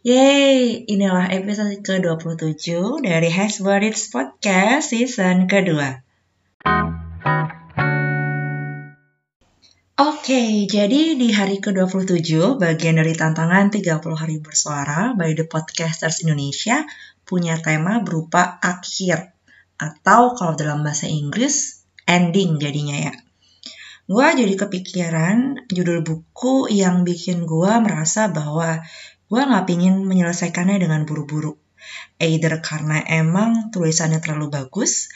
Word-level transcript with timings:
Yeay, 0.00 0.88
inilah 0.88 1.28
episode 1.28 1.76
ke-27 1.84 3.04
dari 3.04 3.28
Has 3.28 3.60
Podcast 4.08 4.96
season 4.96 5.44
kedua. 5.44 6.00
Oke, 10.00 10.64
jadi 10.64 11.20
di 11.20 11.28
hari 11.36 11.60
ke-27, 11.60 12.32
bagian 12.56 12.96
dari 12.96 13.12
tantangan 13.12 13.68
30 13.68 14.00
hari 14.16 14.40
bersuara 14.40 15.12
by 15.12 15.36
The 15.36 15.44
Podcasters 15.44 16.24
Indonesia 16.24 16.80
punya 17.28 17.60
tema 17.60 18.00
berupa 18.00 18.56
akhir 18.56 19.36
atau 19.76 20.32
kalau 20.32 20.56
dalam 20.56 20.80
bahasa 20.80 21.12
Inggris 21.12 21.84
ending 22.08 22.56
jadinya 22.56 23.12
ya. 23.12 23.12
Gua 24.10 24.34
jadi 24.34 24.58
kepikiran 24.58 25.70
judul 25.70 26.02
buku 26.02 26.66
yang 26.66 27.06
bikin 27.06 27.46
gua 27.46 27.78
merasa 27.78 28.26
bahwa 28.26 28.82
gue 29.30 29.40
gak 29.40 29.70
pingin 29.70 30.02
menyelesaikannya 30.02 30.82
dengan 30.82 31.06
buru-buru. 31.06 31.54
Either 32.18 32.58
karena 32.60 33.00
emang 33.06 33.70
tulisannya 33.70 34.18
terlalu 34.18 34.50
bagus, 34.50 35.08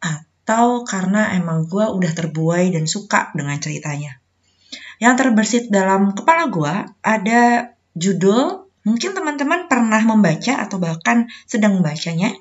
atau 0.00 0.88
karena 0.88 1.36
emang 1.36 1.68
gue 1.68 1.84
udah 1.84 2.12
terbuai 2.16 2.72
dan 2.72 2.88
suka 2.88 3.30
dengan 3.36 3.60
ceritanya. 3.60 4.16
Yang 4.98 5.14
terbersit 5.20 5.64
dalam 5.68 6.16
kepala 6.16 6.48
gue 6.50 6.74
ada 7.04 7.76
judul, 7.94 8.66
mungkin 8.82 9.12
teman-teman 9.14 9.70
pernah 9.70 10.00
membaca 10.02 10.58
atau 10.58 10.80
bahkan 10.80 11.28
sedang 11.44 11.78
membacanya, 11.78 12.32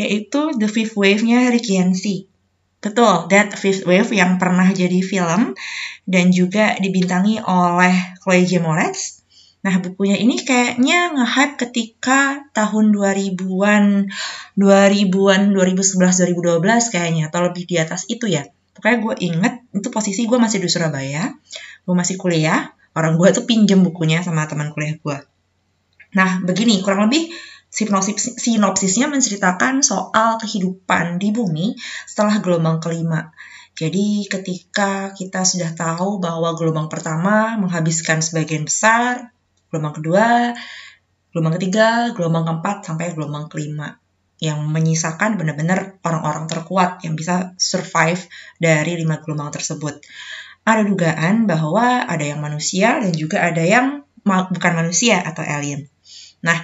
yaitu 0.00 0.56
The 0.56 0.66
Fifth 0.66 0.96
Wave-nya 0.98 1.52
Yancey. 1.54 2.26
Betul, 2.82 3.32
That 3.32 3.56
Fifth 3.56 3.88
Wave 3.88 4.12
yang 4.12 4.36
pernah 4.36 4.68
jadi 4.68 5.00
film 5.00 5.56
dan 6.04 6.26
juga 6.32 6.76
dibintangi 6.76 7.40
oleh 7.40 8.20
Chloe 8.20 8.44
J. 8.44 8.60
Moretz 8.60 9.23
Nah, 9.64 9.80
bukunya 9.80 10.20
ini 10.20 10.36
kayaknya 10.44 11.16
nge-hype 11.16 11.56
ketika 11.56 12.44
tahun 12.52 12.92
2000-an, 12.92 14.12
2000-an, 14.60 15.42
2011, 15.56 16.36
2012 16.36 16.92
kayaknya, 16.92 17.32
atau 17.32 17.40
lebih 17.48 17.64
di 17.64 17.80
atas 17.80 18.04
itu 18.12 18.28
ya. 18.28 18.44
Pokoknya 18.76 18.98
gue 19.00 19.14
inget, 19.24 19.54
itu 19.72 19.88
posisi 19.88 20.28
gue 20.28 20.36
masih 20.36 20.60
di 20.60 20.68
Surabaya, 20.68 21.32
gue 21.88 21.94
masih 21.96 22.20
kuliah, 22.20 22.76
orang 22.92 23.16
gue 23.16 23.28
tuh 23.32 23.48
pinjem 23.48 23.80
bukunya 23.80 24.20
sama 24.20 24.44
teman 24.44 24.68
kuliah 24.76 25.00
gue. 25.00 25.18
Nah, 26.12 26.44
begini, 26.44 26.84
kurang 26.84 27.08
lebih 27.08 27.32
sinopsis, 27.72 28.36
sinopsisnya 28.36 29.08
menceritakan 29.08 29.80
soal 29.80 30.36
kehidupan 30.44 31.16
di 31.16 31.32
bumi 31.32 31.72
setelah 32.04 32.38
gelombang 32.44 32.84
kelima. 32.84 33.32
Jadi 33.74 34.30
ketika 34.30 35.10
kita 35.16 35.42
sudah 35.42 35.74
tahu 35.74 36.22
bahwa 36.22 36.54
gelombang 36.54 36.86
pertama 36.86 37.58
menghabiskan 37.58 38.22
sebagian 38.22 38.62
besar 38.62 39.33
gelombang 39.74 39.98
kedua, 39.98 40.54
gelombang 41.34 41.58
ketiga, 41.58 42.14
gelombang 42.14 42.46
keempat, 42.46 42.86
sampai 42.86 43.10
gelombang 43.10 43.50
kelima 43.50 43.98
yang 44.38 44.62
menyisakan 44.70 45.34
benar-benar 45.34 45.98
orang-orang 46.06 46.46
terkuat 46.46 47.02
yang 47.02 47.18
bisa 47.18 47.58
survive 47.58 48.22
dari 48.62 48.94
lima 48.94 49.18
gelombang 49.18 49.50
tersebut. 49.50 49.98
Ada 50.62 50.86
dugaan 50.86 51.50
bahwa 51.50 52.06
ada 52.06 52.22
yang 52.22 52.38
manusia 52.38 53.02
dan 53.02 53.10
juga 53.10 53.42
ada 53.42 53.66
yang 53.66 54.06
bukan 54.24 54.72
manusia 54.78 55.18
atau 55.20 55.42
alien. 55.42 55.90
Nah, 56.46 56.56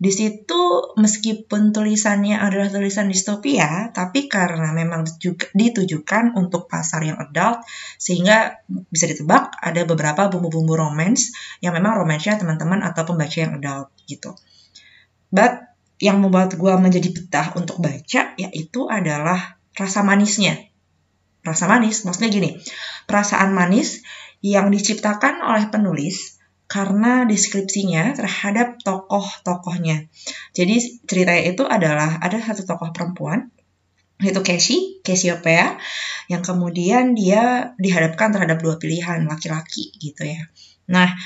di 0.00 0.08
situ 0.08 0.96
meskipun 0.96 1.76
tulisannya 1.76 2.40
adalah 2.40 2.72
tulisan 2.72 3.12
distopia, 3.12 3.92
tapi 3.92 4.32
karena 4.32 4.72
memang 4.72 5.04
ditujukan 5.52 6.32
untuk 6.40 6.72
pasar 6.72 7.04
yang 7.04 7.20
adult, 7.20 7.60
sehingga 8.00 8.64
bisa 8.88 9.04
ditebak 9.12 9.52
ada 9.60 9.84
beberapa 9.84 10.32
bumbu-bumbu 10.32 10.72
romance 10.72 11.36
yang 11.60 11.76
memang 11.76 12.00
romansnya 12.00 12.40
teman-teman 12.40 12.80
atau 12.80 13.04
pembaca 13.04 13.36
yang 13.36 13.60
adult 13.60 13.92
gitu. 14.08 14.32
But 15.28 15.68
yang 16.00 16.24
membuat 16.24 16.56
gue 16.56 16.74
menjadi 16.80 17.12
betah 17.12 17.52
untuk 17.60 17.84
baca 17.84 18.32
yaitu 18.40 18.88
adalah 18.88 19.60
rasa 19.76 20.00
manisnya. 20.00 20.64
Rasa 21.44 21.68
manis, 21.68 22.08
maksudnya 22.08 22.32
gini, 22.32 22.56
perasaan 23.04 23.52
manis 23.52 24.00
yang 24.40 24.72
diciptakan 24.72 25.44
oleh 25.44 25.68
penulis 25.68 26.39
karena 26.70 27.26
deskripsinya 27.26 28.14
terhadap 28.14 28.78
tokoh-tokohnya. 28.86 30.06
Jadi 30.54 31.02
ceritanya 31.02 31.42
itu 31.50 31.66
adalah 31.66 32.22
ada 32.22 32.38
satu 32.38 32.62
tokoh 32.62 32.94
perempuan 32.94 33.50
yaitu 34.20 34.44
Casey, 34.44 35.00
Cassiopeia, 35.00 35.80
yang 36.28 36.44
kemudian 36.44 37.16
dia 37.16 37.72
dihadapkan 37.80 38.36
terhadap 38.36 38.60
dua 38.60 38.76
pilihan 38.76 39.24
laki-laki 39.24 39.96
gitu 39.96 40.28
ya. 40.28 40.44
Nah, 40.92 41.16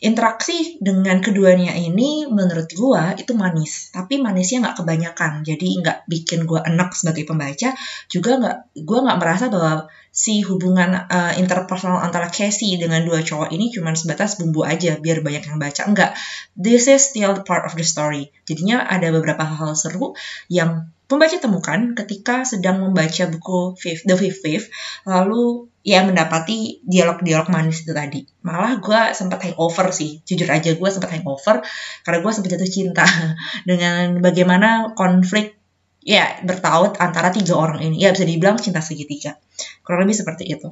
interaksi 0.00 0.80
dengan 0.80 1.20
keduanya 1.20 1.76
ini 1.76 2.24
menurut 2.24 2.72
gua 2.72 3.12
itu 3.16 3.36
manis. 3.36 3.92
Tapi 3.92 4.16
manisnya 4.16 4.64
nggak 4.64 4.76
kebanyakan. 4.80 5.32
Jadi 5.44 5.68
nggak 5.80 6.08
bikin 6.08 6.48
gua 6.48 6.64
enak 6.64 6.96
sebagai 6.96 7.28
pembaca. 7.28 7.76
Juga 8.08 8.30
nggak 8.40 8.56
gua 8.84 8.98
nggak 9.04 9.18
merasa 9.20 9.46
bahwa 9.52 9.86
si 10.10 10.42
hubungan 10.42 11.06
uh, 11.06 11.32
interpersonal 11.38 12.02
antara 12.02 12.26
Casey 12.34 12.74
dengan 12.82 13.06
dua 13.06 13.22
cowok 13.22 13.54
ini 13.54 13.70
cuma 13.70 13.94
sebatas 13.94 14.42
bumbu 14.42 14.66
aja 14.66 14.98
biar 14.98 15.22
banyak 15.22 15.46
yang 15.46 15.62
baca. 15.62 15.86
Enggak 15.86 16.18
this 16.58 16.90
is 16.90 17.14
still 17.14 17.46
part 17.46 17.62
of 17.62 17.78
the 17.78 17.86
story. 17.86 18.34
Jadinya 18.42 18.82
ada 18.82 19.14
beberapa 19.14 19.46
hal-hal 19.46 19.78
seru 19.78 20.18
yang 20.50 20.90
pembaca 21.06 21.38
temukan 21.38 21.94
ketika 21.94 22.42
sedang 22.42 22.82
membaca 22.82 23.30
buku 23.30 23.78
Fifth, 23.78 24.06
The 24.06 24.18
Fifth 24.18 24.42
Wave 24.42 24.66
lalu 25.06 25.69
ya 25.80 26.04
mendapati 26.04 26.84
dialog-dialog 26.84 27.48
manis 27.48 27.84
itu 27.84 27.92
tadi. 27.96 28.20
Malah 28.44 28.76
gue 28.80 29.00
sempat 29.16 29.40
hangover 29.48 29.88
sih, 29.96 30.20
jujur 30.28 30.48
aja 30.52 30.76
gue 30.76 30.88
sempat 30.92 31.10
hangover 31.16 31.64
karena 32.04 32.18
gue 32.20 32.32
sempat 32.32 32.50
jatuh 32.56 32.70
cinta 32.70 33.06
dengan 33.68 34.20
bagaimana 34.20 34.92
konflik 34.92 35.56
ya 36.04 36.40
bertaut 36.44 37.00
antara 37.00 37.32
tiga 37.32 37.56
orang 37.56 37.80
ini. 37.80 38.04
Ya 38.04 38.12
bisa 38.12 38.28
dibilang 38.28 38.60
cinta 38.60 38.84
segitiga. 38.84 39.40
Kurang 39.80 40.04
lebih 40.04 40.16
seperti 40.20 40.44
itu. 40.52 40.68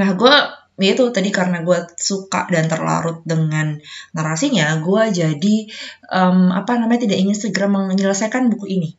Nah 0.00 0.12
gue 0.16 0.34
ya 0.76 0.92
itu 0.92 1.04
tadi 1.08 1.32
karena 1.32 1.64
gue 1.64 1.88
suka 1.96 2.48
dan 2.52 2.68
terlarut 2.68 3.24
dengan 3.24 3.80
narasinya, 4.12 4.76
gue 4.80 5.02
jadi 5.12 5.56
um, 6.12 6.52
apa 6.52 6.76
namanya 6.76 7.08
tidak 7.08 7.20
ingin 7.20 7.36
segera 7.36 7.68
menyelesaikan 7.68 8.48
buku 8.52 8.80
ini. 8.80 8.90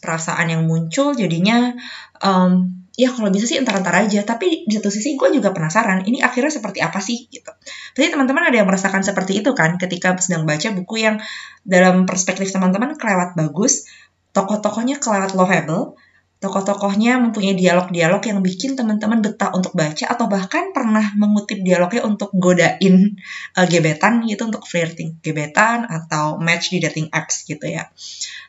Perasaan 0.00 0.48
yang 0.50 0.64
muncul 0.64 1.12
jadinya 1.12 1.76
um, 2.24 2.79
ya 3.00 3.08
kalau 3.08 3.32
bisa 3.32 3.48
sih 3.48 3.56
entar-entar 3.56 3.96
aja 3.96 4.20
tapi 4.28 4.68
di 4.68 4.76
satu 4.76 4.92
sisi 4.92 5.16
gue 5.16 5.32
juga 5.32 5.56
penasaran 5.56 6.04
ini 6.04 6.20
akhirnya 6.20 6.52
seperti 6.52 6.84
apa 6.84 7.00
sih 7.00 7.32
gitu 7.32 7.48
Tapi 7.96 8.12
teman-teman 8.12 8.52
ada 8.52 8.60
yang 8.60 8.68
merasakan 8.68 9.00
seperti 9.00 9.40
itu 9.40 9.56
kan 9.56 9.80
ketika 9.80 10.12
sedang 10.20 10.44
baca 10.44 10.68
buku 10.76 11.00
yang 11.00 11.16
dalam 11.64 12.04
perspektif 12.04 12.52
teman-teman 12.52 13.00
kelewat 13.00 13.40
bagus 13.40 13.88
tokoh-tokohnya 14.36 15.00
kelewat 15.00 15.32
lovable 15.32 15.96
tokoh-tokohnya 16.40 17.20
mempunyai 17.20 17.52
dialog-dialog 17.52 18.24
yang 18.24 18.40
bikin 18.40 18.72
teman-teman 18.72 19.20
betah 19.20 19.52
untuk 19.52 19.76
baca 19.76 20.08
atau 20.08 20.24
bahkan 20.24 20.72
pernah 20.72 21.12
mengutip 21.16 21.60
dialognya 21.60 22.04
untuk 22.04 22.32
godain 22.32 23.20
uh, 23.56 23.66
gebetan 23.68 24.24
gitu 24.24 24.48
untuk 24.48 24.64
flirting 24.64 25.20
gebetan 25.20 25.84
atau 25.84 26.40
match 26.40 26.72
di 26.72 26.80
dating 26.80 27.12
apps 27.12 27.44
gitu 27.44 27.68
ya. 27.68 27.92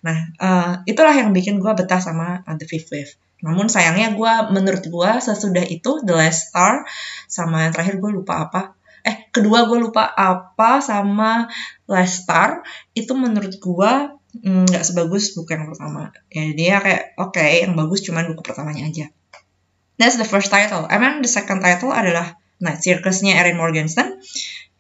Nah, 0.07 0.17
uh, 0.39 0.73
itulah 0.87 1.11
yang 1.11 1.35
bikin 1.35 1.59
gue 1.59 1.71
betah 1.75 1.99
sama 1.99 2.39
uh, 2.47 2.55
The 2.55 2.63
Fifth 2.63 2.95
Wave. 2.95 3.11
Namun 3.41 3.67
sayangnya 3.67 4.13
gue, 4.13 4.33
menurut 4.53 4.85
gue 4.85 5.11
sesudah 5.21 5.65
itu 5.65 6.01
The 6.05 6.13
Last 6.13 6.49
Star 6.49 6.85
sama 7.25 7.67
yang 7.67 7.73
terakhir 7.73 7.97
gue 7.97 8.11
lupa 8.13 8.47
apa. 8.47 8.61
Eh, 9.01 9.29
kedua 9.33 9.65
gue 9.65 9.81
lupa 9.81 10.05
apa 10.13 10.77
sama 10.79 11.49
Last 11.89 12.25
Star 12.25 12.61
itu 12.93 13.11
menurut 13.17 13.57
gue 13.57 13.91
mm, 14.45 14.69
nggak 14.69 14.83
mm, 14.85 14.89
sebagus 14.93 15.33
buku 15.33 15.49
yang 15.57 15.65
pertama. 15.73 16.13
Ya 16.29 16.53
dia 16.53 16.75
kayak 16.79 17.17
oke 17.17 17.33
okay, 17.33 17.65
yang 17.65 17.73
bagus 17.73 18.05
cuman 18.05 18.29
buku 18.29 18.45
pertamanya 18.45 18.85
aja. 18.85 19.05
That's 19.97 20.17
the 20.21 20.25
first 20.25 20.53
title. 20.53 20.85
Emang 20.89 21.21
the 21.21 21.29
second 21.29 21.61
title 21.61 21.93
adalah 21.93 22.37
Night 22.61 22.81
Circus-nya 22.81 23.41
Erin 23.41 23.57
Morgenstern. 23.57 24.21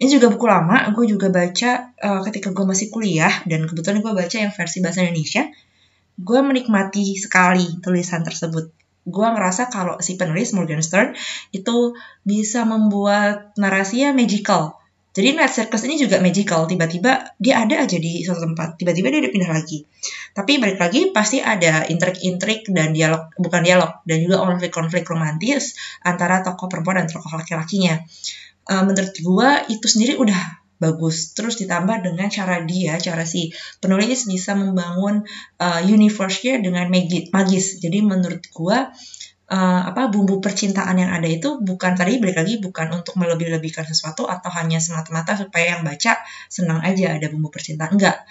Ini 0.01 0.17
juga 0.17 0.33
buku 0.33 0.49
lama, 0.49 0.89
gue 0.97 1.05
juga 1.05 1.29
baca 1.29 1.93
uh, 1.93 2.21
ketika 2.25 2.49
gue 2.49 2.65
masih 2.65 2.89
kuliah, 2.89 3.29
dan 3.45 3.69
kebetulan 3.69 4.01
gue 4.01 4.13
baca 4.17 4.33
yang 4.33 4.49
versi 4.49 4.81
bahasa 4.81 5.05
Indonesia 5.05 5.45
gue 6.21 6.39
menikmati 6.45 7.17
sekali 7.17 7.81
tulisan 7.81 8.21
tersebut. 8.21 8.69
Gue 9.01 9.27
ngerasa 9.27 9.73
kalau 9.73 9.97
si 9.97 10.13
penulis 10.13 10.53
Morgan 10.53 10.85
Stern 10.85 11.17
itu 11.49 11.97
bisa 12.21 12.63
membuat 12.69 13.57
narasinya 13.57 14.13
magical. 14.13 14.77
Jadi 15.11 15.35
Night 15.35 15.51
Circus 15.51 15.83
ini 15.83 15.99
juga 15.99 16.23
magical. 16.23 16.71
Tiba-tiba 16.71 17.35
dia 17.35 17.59
ada 17.59 17.83
aja 17.83 17.97
di 17.99 18.23
suatu 18.23 18.47
tempat. 18.47 18.79
Tiba-tiba 18.79 19.11
dia 19.11 19.27
pindah 19.27 19.51
lagi. 19.51 19.83
Tapi 20.31 20.55
balik 20.55 20.79
lagi 20.79 21.11
pasti 21.11 21.43
ada 21.43 21.83
intrik-intrik 21.83 22.71
dan 22.71 22.95
dialog, 22.95 23.27
bukan 23.35 23.59
dialog, 23.59 23.99
dan 24.07 24.23
juga 24.23 24.39
konflik-konflik 24.39 25.03
romantis 25.03 25.75
antara 25.99 26.39
tokoh 26.47 26.71
perempuan 26.71 27.03
dan 27.03 27.11
tokoh 27.11 27.27
laki-lakinya. 27.35 27.99
Uh, 28.71 28.87
menurut 28.87 29.11
gue 29.11 29.49
itu 29.67 29.83
sendiri 29.89 30.15
udah 30.15 30.60
bagus. 30.81 31.37
Terus 31.37 31.61
ditambah 31.61 32.01
dengan 32.01 32.27
cara 32.33 32.65
dia, 32.65 32.97
cara 32.97 33.21
si 33.21 33.53
penulis 33.77 34.25
bisa 34.25 34.57
membangun 34.57 35.21
uh, 35.61 35.81
universe-nya 35.85 36.57
dengan 36.57 36.89
magis. 37.29 37.77
Jadi 37.77 38.01
menurut 38.01 38.41
gua 38.49 38.89
uh, 39.51 39.81
apa 39.93 40.09
bumbu 40.09 40.41
percintaan 40.41 40.97
yang 40.97 41.11
ada 41.13 41.29
itu 41.29 41.61
bukan 41.61 41.93
tadi 41.93 42.17
balik 42.17 42.41
lagi 42.41 42.57
bukan 42.57 43.03
untuk 43.03 43.19
melebih-lebihkan 43.21 43.85
sesuatu 43.85 44.25
atau 44.25 44.49
hanya 44.57 44.81
semata-mata 44.81 45.37
supaya 45.37 45.77
yang 45.77 45.85
baca 45.85 46.17
senang 46.49 46.81
aja 46.81 47.13
ada 47.13 47.29
bumbu 47.29 47.53
percintaan 47.53 47.93
enggak 47.99 48.25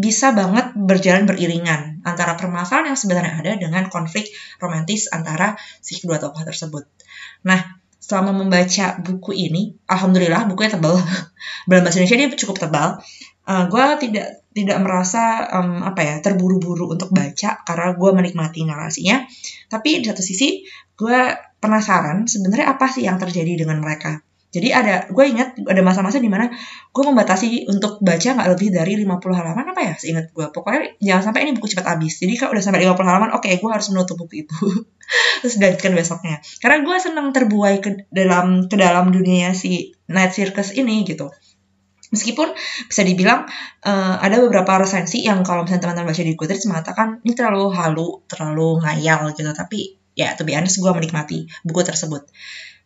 bisa 0.00 0.32
banget 0.32 0.72
berjalan 0.78 1.28
beriringan 1.28 2.00
antara 2.08 2.38
permasalahan 2.38 2.94
yang 2.94 2.98
sebenarnya 2.98 3.34
ada 3.36 3.52
dengan 3.60 3.84
konflik 3.92 4.32
romantis 4.56 5.12
antara 5.12 5.60
si 5.84 6.00
kedua 6.00 6.16
tokoh 6.16 6.40
tersebut. 6.40 6.88
Nah, 7.44 7.79
selama 8.10 8.34
membaca 8.34 8.98
buku 8.98 9.30
ini, 9.38 9.78
alhamdulillah 9.86 10.50
bukunya 10.50 10.74
tebal. 10.74 10.98
Dalam 11.70 11.86
bahasa 11.86 12.02
Indonesia 12.02 12.18
dia 12.18 12.42
cukup 12.42 12.58
tebal. 12.58 12.98
Uh, 13.46 13.70
gue 13.70 13.84
tidak 14.02 14.26
tidak 14.50 14.78
merasa 14.82 15.46
um, 15.54 15.86
apa 15.86 16.02
ya 16.02 16.14
terburu-buru 16.18 16.90
untuk 16.90 17.14
baca 17.14 17.62
karena 17.62 17.94
gue 17.94 18.10
menikmati 18.10 18.66
narasinya. 18.66 19.22
Tapi 19.70 20.02
di 20.02 20.06
satu 20.10 20.26
sisi 20.26 20.66
gue 20.98 21.18
penasaran 21.62 22.26
sebenarnya 22.26 22.74
apa 22.74 22.90
sih 22.90 23.06
yang 23.06 23.22
terjadi 23.22 23.62
dengan 23.62 23.78
mereka. 23.78 24.18
Jadi 24.50 24.68
ada, 24.74 25.06
gue 25.06 25.24
ingat 25.30 25.62
ada 25.62 25.78
masa-masa 25.78 26.18
di 26.18 26.26
mana 26.26 26.50
gue 26.90 27.04
membatasi 27.06 27.70
untuk 27.70 28.02
baca 28.02 28.34
nggak 28.34 28.50
lebih 28.50 28.74
dari 28.74 28.98
50 28.98 29.22
halaman 29.30 29.64
apa 29.70 29.80
ya 29.86 29.94
seingat 29.94 30.34
gue. 30.34 30.46
Pokoknya 30.50 30.98
jangan 30.98 31.30
sampai 31.30 31.46
ini 31.46 31.54
buku 31.54 31.70
cepat 31.70 31.86
habis. 31.94 32.18
Jadi 32.18 32.34
kalau 32.34 32.58
udah 32.58 32.64
sampai 32.66 32.82
50 32.82 32.98
halaman, 32.98 33.30
oke 33.30 33.46
okay, 33.46 33.62
gue 33.62 33.70
harus 33.70 33.86
menutup 33.94 34.18
buku 34.18 34.42
itu. 34.42 34.58
Terus 35.46 35.54
lanjutkan 35.62 35.92
besoknya. 35.94 36.36
Karena 36.58 36.76
gue 36.82 36.96
senang 36.98 37.30
terbuai 37.30 37.76
ke 37.78 37.90
dalam 38.10 38.66
ke 38.66 38.74
dalam 38.74 39.14
dunia 39.14 39.54
si 39.54 39.94
Night 40.10 40.34
Circus 40.34 40.74
ini 40.74 41.06
gitu. 41.06 41.30
Meskipun 42.10 42.50
bisa 42.90 43.06
dibilang 43.06 43.46
uh, 43.86 44.18
ada 44.18 44.42
beberapa 44.42 44.82
resensi 44.82 45.22
yang 45.22 45.46
kalau 45.46 45.62
misalnya 45.62 45.86
teman-teman 45.86 46.10
baca 46.10 46.22
di 46.26 46.34
Goodreads 46.34 46.66
mengatakan 46.66 47.22
ini 47.22 47.38
terlalu 47.38 47.70
halu, 47.70 48.08
terlalu 48.26 48.82
ngayal 48.82 49.30
gitu. 49.38 49.46
Tapi 49.54 49.94
ya, 50.18 50.34
to 50.34 50.42
be 50.42 50.58
honest, 50.58 50.82
gue 50.82 50.90
menikmati 50.90 51.46
buku 51.62 51.86
tersebut. 51.86 52.26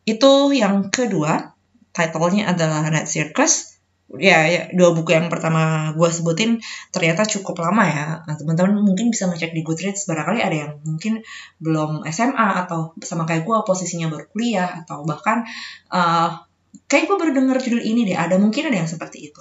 Itu 0.04 0.52
yang 0.52 0.92
kedua 0.92 1.53
title-nya 1.94 2.50
adalah 2.50 2.82
Night 2.90 3.08
Circus. 3.08 3.78
Ya, 4.14 4.44
ya, 4.46 4.68
dua 4.76 4.92
buku 4.92 5.16
yang 5.16 5.32
pertama 5.32 5.90
gue 5.96 6.06
sebutin 6.12 6.60
ternyata 6.92 7.24
cukup 7.24 7.64
lama 7.64 7.88
ya. 7.88 8.06
Nah, 8.28 8.34
teman-teman 8.36 8.76
mungkin 8.84 9.08
bisa 9.08 9.24
ngecek 9.32 9.56
di 9.56 9.64
Goodreads, 9.64 10.04
barangkali 10.04 10.44
ada 10.44 10.56
yang 10.68 10.72
mungkin 10.84 11.24
belum 11.56 12.04
SMA 12.12 12.68
atau 12.68 12.92
sama 13.00 13.24
kayak 13.24 13.48
gue 13.48 13.56
posisinya 13.64 14.12
baru 14.12 14.28
kuliah 14.28 14.84
atau 14.84 15.08
bahkan 15.08 15.48
uh, 15.88 16.36
kayak 16.84 17.08
gue 17.08 17.16
baru 17.16 17.32
denger 17.32 17.56
judul 17.64 17.82
ini 17.82 18.04
deh, 18.04 18.18
ada 18.18 18.36
mungkin 18.36 18.68
ada 18.68 18.84
yang 18.84 18.90
seperti 18.90 19.32
itu. 19.32 19.40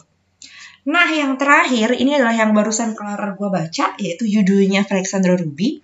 Nah, 0.87 1.11
yang 1.11 1.35
terakhir 1.35 1.99
ini 1.99 2.15
adalah 2.15 2.35
yang 2.35 2.55
barusan 2.55 2.95
kelar 2.95 3.35
gue 3.35 3.49
baca, 3.51 3.85
yaitu 3.99 4.31
judulnya 4.31 4.87
Alexandra 4.87 5.35
Ruby. 5.35 5.83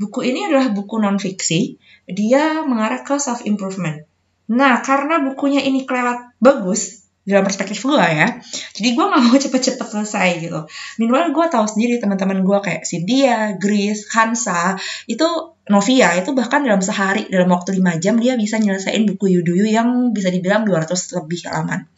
Buku 0.00 0.24
ini 0.24 0.48
adalah 0.48 0.72
buku 0.72 1.00
non-fiksi, 1.00 1.76
dia 2.08 2.64
mengarah 2.64 3.04
ke 3.04 3.16
self-improvement 3.20 4.05
Nah, 4.52 4.78
karena 4.82 5.22
bukunya 5.26 5.62
ini 5.64 5.82
kelewat 5.82 6.38
bagus, 6.38 7.06
dalam 7.26 7.42
perspektif 7.42 7.82
gue 7.82 7.98
ya. 7.98 8.38
Jadi 8.72 8.88
gue 8.94 9.04
gak 9.04 9.22
mau 9.26 9.34
cepet-cepet 9.44 9.86
selesai 9.90 10.28
gitu. 10.38 10.60
Meanwhile 11.02 11.34
gue 11.34 11.46
tahu 11.50 11.66
sendiri 11.66 11.98
teman-teman 11.98 12.46
gue 12.46 12.58
kayak 12.62 12.86
Cynthia, 12.86 13.58
Grace, 13.58 14.06
Hansa, 14.14 14.78
itu 15.10 15.26
Novia 15.66 16.14
itu 16.14 16.30
bahkan 16.30 16.62
dalam 16.62 16.78
sehari, 16.78 17.26
dalam 17.26 17.50
waktu 17.50 17.82
5 17.82 17.98
jam 17.98 18.14
dia 18.22 18.38
bisa 18.38 18.62
nyelesain 18.62 19.02
buku 19.02 19.34
Yuduyu 19.42 19.66
yang 19.66 20.14
bisa 20.14 20.30
dibilang 20.30 20.62
200 20.62 20.94
lebih 21.18 21.50
halaman. 21.50 21.90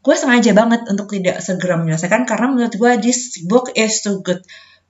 Gue 0.00 0.16
sengaja 0.16 0.56
banget 0.56 0.88
untuk 0.88 1.12
tidak 1.12 1.44
segera 1.44 1.76
menyelesaikan 1.76 2.24
karena 2.24 2.48
menurut 2.48 2.72
gue 2.72 2.92
this 3.04 3.44
book 3.44 3.68
is 3.76 4.00
too 4.00 4.24
good 4.24 4.40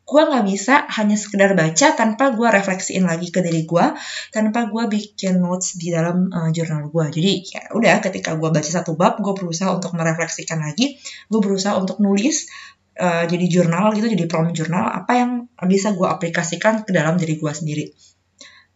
gue 0.05 0.23
nggak 0.23 0.45
bisa 0.45 0.85
hanya 1.01 1.17
sekedar 1.17 1.57
baca 1.57 1.97
tanpa 1.97 2.37
gue 2.37 2.45
refleksiin 2.45 3.09
lagi 3.09 3.33
ke 3.33 3.41
diri 3.41 3.65
gue 3.65 3.87
tanpa 4.29 4.69
gue 4.69 4.85
bikin 4.85 5.41
notes 5.41 5.81
di 5.81 5.89
dalam 5.89 6.29
uh, 6.29 6.53
jurnal 6.53 6.93
gue 6.93 7.05
jadi 7.09 7.33
ya 7.41 7.63
udah 7.73 8.05
ketika 8.05 8.37
gue 8.37 8.53
baca 8.53 8.69
satu 8.69 9.01
bab 9.01 9.17
gue 9.25 9.33
berusaha 9.33 9.73
untuk 9.73 9.97
merefleksikan 9.97 10.61
lagi 10.61 11.01
gue 11.01 11.41
berusaha 11.41 11.73
untuk 11.81 12.05
nulis 12.05 12.53
uh, 13.01 13.25
jadi 13.25 13.47
jurnal 13.49 13.97
gitu 13.97 14.13
jadi 14.13 14.25
prompt 14.29 14.53
jurnal 14.53 14.93
apa 14.93 15.13
yang 15.17 15.31
bisa 15.65 15.97
gue 15.97 16.05
aplikasikan 16.05 16.85
ke 16.85 16.93
dalam 16.93 17.17
diri 17.17 17.41
gue 17.41 17.53
sendiri. 17.53 17.85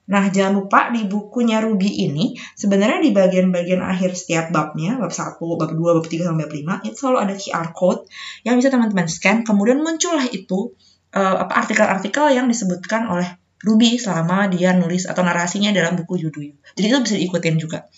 Nah, 0.09 0.33
jangan 0.33 0.57
lupa 0.57 0.89
di 0.89 1.05
bukunya 1.05 1.61
Ruby 1.61 2.09
ini, 2.09 2.33
sebenarnya 2.57 3.05
di 3.05 3.13
bagian-bagian 3.13 3.85
akhir 3.85 4.17
setiap 4.17 4.49
babnya, 4.49 4.97
bab 4.97 5.13
1, 5.13 5.37
bab 5.37 5.69
2, 5.69 5.77
bab 5.77 6.07
3, 6.09 6.25
sampai 6.25 6.49
bab 6.49 6.81
5, 6.81 6.89
itu 6.89 6.97
selalu 6.97 7.19
ada 7.29 7.35
QR 7.37 7.69
code 7.77 8.09
yang 8.41 8.57
bisa 8.57 8.73
teman-teman 8.73 9.05
scan, 9.05 9.45
kemudian 9.45 9.85
muncullah 9.85 10.25
itu 10.33 10.73
apa 11.15 11.53
artikel-artikel 11.65 12.33
yang 12.33 12.47
disebutkan 12.47 13.09
oleh 13.09 13.29
Ruby 13.59 13.99
selama 13.99 14.47
dia 14.47 14.71
nulis 14.77 15.09
atau 15.11 15.27
narasinya 15.27 15.75
dalam 15.75 15.99
buku 15.99 16.29
Yuduyu. 16.29 16.55
Jadi 16.79 16.87
itu 16.87 16.99
bisa 17.03 17.17
diikutin 17.19 17.57
juga. 17.59 17.91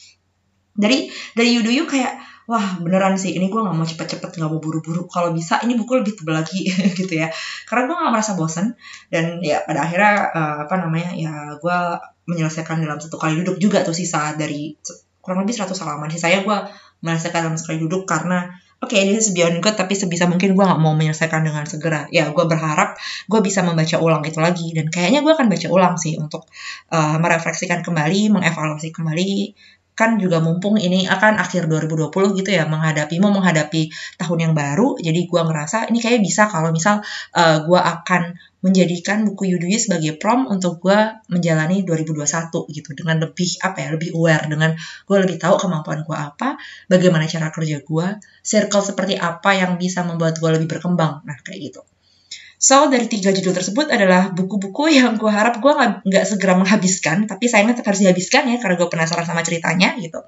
Dari 0.72 1.12
dari 1.36 1.50
Yuduyu 1.60 1.84
kayak 1.84 2.16
wah 2.48 2.80
beneran 2.80 3.14
sih 3.20 3.36
ini 3.36 3.46
gue 3.46 3.60
nggak 3.60 3.76
mau 3.76 3.84
cepet-cepet 3.84 4.30
nggak 4.40 4.50
mau 4.50 4.60
buru-buru. 4.62 5.04
Kalau 5.06 5.36
bisa 5.36 5.60
ini 5.60 5.76
buku 5.76 6.00
lebih 6.00 6.16
tebal 6.16 6.40
lagi 6.40 6.64
gitu 6.98 7.12
ya. 7.12 7.28
Karena 7.68 7.92
gue 7.92 7.96
nggak 8.00 8.12
merasa 8.16 8.32
bosan 8.34 8.72
dan 9.12 9.44
ya 9.44 9.60
pada 9.68 9.84
akhirnya 9.84 10.14
uh, 10.32 10.56
apa 10.64 10.74
namanya 10.80 11.12
ya 11.12 11.60
gue 11.60 11.78
menyelesaikan 12.24 12.80
dalam 12.80 12.96
satu 12.96 13.20
kali 13.20 13.44
duduk 13.44 13.60
juga 13.60 13.84
tuh 13.84 13.92
sisa 13.92 14.32
dari 14.40 14.72
kurang 15.20 15.44
lebih 15.44 15.60
100 15.60 15.76
halaman. 15.76 16.08
Sisanya 16.08 16.40
gue 16.40 16.56
menyelesaikan 17.04 17.52
dalam 17.52 17.60
sekali 17.60 17.84
duduk 17.84 18.08
karena 18.08 18.48
oke 18.80 18.96
okay, 18.96 19.12
this 19.12 19.28
is 19.28 19.36
beyond 19.36 19.60
tapi 19.60 19.92
sebisa 19.92 20.24
mungkin 20.24 20.56
gue 20.56 20.64
gak 20.64 20.80
mau 20.80 20.96
menyelesaikan 20.96 21.44
dengan 21.44 21.68
segera. 21.68 22.08
Ya 22.08 22.32
gue 22.32 22.44
berharap 22.48 22.96
gue 23.28 23.40
bisa 23.44 23.60
membaca 23.60 24.00
ulang 24.00 24.24
itu 24.24 24.40
lagi 24.40 24.72
dan 24.72 24.88
kayaknya 24.88 25.20
gue 25.20 25.32
akan 25.32 25.52
baca 25.52 25.68
ulang 25.68 25.94
sih 26.00 26.16
untuk 26.16 26.48
uh, 26.88 27.16
merefleksikan 27.20 27.84
kembali 27.84 28.40
mengevaluasi 28.40 28.88
kembali 28.88 29.32
kan 30.00 30.17
juga 30.17 30.41
mumpung 30.41 30.81
ini 30.81 31.05
akan 31.05 31.37
akhir 31.37 31.69
2020 31.69 32.41
gitu 32.41 32.50
ya 32.56 32.64
menghadapi 32.64 33.20
mau 33.20 33.29
menghadapi 33.37 33.93
tahun 34.17 34.38
yang 34.49 34.52
baru 34.56 34.97
jadi 34.97 35.29
gue 35.29 35.43
ngerasa 35.44 35.93
ini 35.93 36.00
kayak 36.00 36.25
bisa 36.25 36.49
kalau 36.49 36.73
misal 36.73 37.05
uh, 37.37 37.41
eh, 37.41 37.58
gue 37.69 37.76
akan 37.76 38.23
menjadikan 38.61 39.25
buku 39.25 39.56
Yudui 39.56 39.76
sebagai 39.81 40.20
prom 40.20 40.44
untuk 40.49 40.85
gue 40.85 40.99
menjalani 41.32 41.81
2021 41.81 42.69
gitu. 42.76 42.93
Dengan 42.93 43.17
lebih 43.25 43.56
apa 43.64 43.79
ya 43.81 43.88
lebih 43.88 44.12
aware 44.12 44.44
dengan 44.52 44.76
gue 44.76 45.17
lebih 45.17 45.41
tahu 45.41 45.56
kemampuan 45.56 46.05
gue 46.05 46.17
apa 46.17 46.61
bagaimana 46.85 47.25
cara 47.25 47.49
kerja 47.49 47.81
gue 47.81 48.06
circle 48.44 48.85
seperti 48.85 49.17
apa 49.17 49.56
yang 49.56 49.81
bisa 49.81 50.05
membuat 50.05 50.37
gue 50.37 50.50
lebih 50.61 50.69
berkembang. 50.76 51.25
Nah 51.25 51.37
kayak 51.41 51.73
gitu 51.73 51.81
So 52.60 52.92
dari 52.92 53.08
tiga 53.08 53.32
judul 53.32 53.56
tersebut 53.56 53.88
adalah 53.88 54.36
buku-buku 54.36 54.92
yang 54.92 55.16
gue 55.16 55.32
harap 55.32 55.64
gue 55.64 55.72
nggak 56.04 56.24
segera 56.28 56.60
menghabiskan, 56.60 57.24
tapi 57.24 57.48
sayangnya 57.48 57.80
tetap 57.80 57.96
harus 57.96 58.04
dihabiskan 58.04 58.52
ya 58.52 58.60
karena 58.60 58.76
gue 58.76 58.88
penasaran 58.92 59.24
sama 59.24 59.40
ceritanya 59.40 59.96
gitu. 59.96 60.20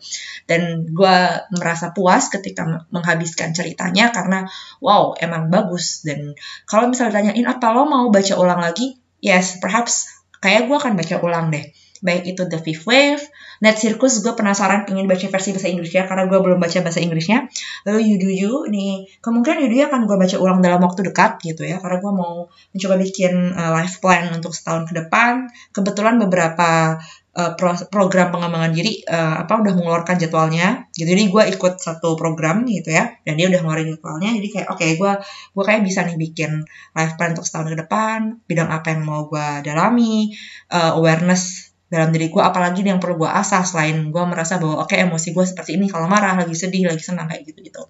Dan 0.48 0.88
gue 0.88 1.16
merasa 1.60 1.92
puas 1.92 2.32
ketika 2.32 2.88
menghabiskan 2.88 3.52
ceritanya 3.52 4.16
karena 4.16 4.48
wow 4.80 5.12
emang 5.20 5.52
bagus. 5.52 6.08
Dan 6.08 6.32
kalau 6.64 6.88
misalnya 6.88 7.36
ditanyain 7.36 7.44
apa 7.52 7.66
lo 7.76 7.84
mau 7.84 8.08
baca 8.08 8.34
ulang 8.40 8.64
lagi, 8.64 8.96
yes 9.20 9.60
perhaps 9.60 10.08
kayak 10.40 10.72
gue 10.72 10.76
akan 10.80 10.96
baca 10.96 11.20
ulang 11.20 11.52
deh 11.52 11.68
baik 12.02 12.34
itu 12.34 12.42
The 12.50 12.58
Fifth 12.58 12.84
Wave, 12.84 13.22
Net 13.62 13.78
Circus 13.78 14.20
gue 14.20 14.34
penasaran 14.34 14.84
ingin 14.90 15.06
baca 15.06 15.22
versi 15.22 15.54
bahasa 15.54 15.70
Inggrisnya 15.70 16.04
karena 16.10 16.26
gue 16.26 16.38
belum 16.42 16.58
baca 16.58 16.78
bahasa 16.82 16.98
Inggrisnya. 16.98 17.46
Lalu 17.86 17.98
You 18.02 18.16
Do 18.18 18.30
You, 18.30 18.52
nih 18.66 19.06
kemungkinan 19.22 19.62
You 19.62 19.68
Do 19.70 19.76
You 19.78 19.86
akan 19.86 20.10
gue 20.10 20.16
baca 20.18 20.36
ulang 20.42 20.58
dalam 20.60 20.82
waktu 20.82 21.06
dekat 21.06 21.38
gitu 21.46 21.62
ya 21.62 21.78
karena 21.78 22.02
gue 22.02 22.12
mau 22.12 22.50
mencoba 22.74 22.94
bikin 22.98 23.54
uh, 23.54 23.70
life 23.78 24.02
plan 24.02 24.34
untuk 24.34 24.50
setahun 24.50 24.90
ke 24.90 24.98
depan. 24.98 25.46
Kebetulan 25.70 26.18
beberapa 26.18 26.98
uh, 27.38 27.52
pro 27.56 27.72
program 27.88 28.28
pengembangan 28.32 28.72
diri 28.72 29.00
uh, 29.08 29.44
apa 29.44 29.60
udah 29.60 29.72
mengeluarkan 29.72 30.16
jadwalnya 30.20 30.88
gitu 30.92 31.08
jadi 31.08 31.22
gue 31.28 31.42
ikut 31.56 31.80
satu 31.80 32.14
program 32.14 32.64
gitu 32.68 32.92
ya 32.92 33.16
dan 33.24 33.34
dia 33.40 33.48
udah 33.48 33.60
ngeluarin 33.64 33.88
jadwalnya 33.96 34.30
jadi 34.36 34.48
kayak 34.52 34.68
oke 34.68 34.78
okay, 34.78 34.90
gue 35.00 35.12
gue 35.56 35.64
kayak 35.64 35.82
bisa 35.84 36.04
nih 36.04 36.16
bikin 36.20 36.64
life 36.92 37.14
plan 37.16 37.32
untuk 37.32 37.46
setahun 37.48 37.72
ke 37.72 37.78
depan 37.80 38.18
bidang 38.44 38.68
apa 38.68 38.86
yang 38.92 39.02
mau 39.08 39.24
gue 39.26 39.48
dalami 39.64 40.32
uh, 40.72 40.96
awareness 40.96 41.71
dalam 41.92 42.08
diri 42.08 42.32
gue 42.32 42.40
apalagi 42.40 42.80
yang 42.80 42.96
perlu 42.96 43.20
gue 43.20 43.30
asah 43.30 43.68
selain 43.68 44.08
gue 44.08 44.24
merasa 44.24 44.56
bahwa 44.56 44.80
oke 44.80 44.96
okay, 44.96 45.04
emosi 45.04 45.36
gue 45.36 45.44
seperti 45.44 45.76
ini 45.76 45.92
kalau 45.92 46.08
marah 46.08 46.40
lagi 46.40 46.56
sedih 46.56 46.88
lagi 46.88 47.04
senang 47.04 47.28
kayak 47.28 47.44
gitu 47.44 47.60
gitu 47.60 47.82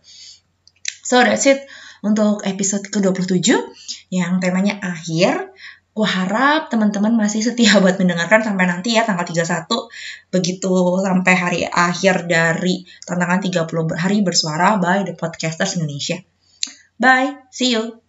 so 1.06 1.22
that's 1.22 1.46
it 1.46 1.62
untuk 2.02 2.42
episode 2.42 2.82
ke-27 2.90 3.54
yang 4.10 4.42
temanya 4.42 4.82
akhir 4.82 5.54
gue 5.92 6.08
harap 6.08 6.66
teman-teman 6.72 7.14
masih 7.14 7.46
setia 7.46 7.78
buat 7.84 8.02
mendengarkan 8.02 8.42
sampai 8.42 8.66
nanti 8.66 8.98
ya 8.98 9.06
tanggal 9.06 9.22
31 9.22 9.70
begitu 10.34 10.72
sampai 10.98 11.34
hari 11.38 11.60
akhir 11.70 12.26
dari 12.26 12.82
tantangan 13.06 13.38
30 13.38 13.70
hari 13.94 14.26
bersuara 14.26 14.82
by 14.82 15.06
The 15.06 15.14
Podcasters 15.14 15.78
Indonesia. 15.78 16.18
Bye, 16.96 17.46
see 17.54 17.76
you. 17.76 18.01